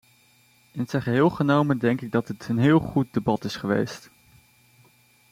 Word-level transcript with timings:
In 0.71 0.85
zijn 0.87 1.01
geheel 1.01 1.29
genomen 1.29 1.77
denk 1.77 2.01
ik 2.01 2.11
dat 2.11 2.27
dit 2.27 2.47
een 2.49 2.57
heel 2.57 2.79
goed 2.79 3.13
debat 3.13 3.43
is 3.43 3.55
geweest. 3.55 4.09